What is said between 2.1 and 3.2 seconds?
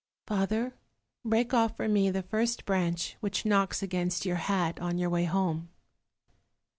first branch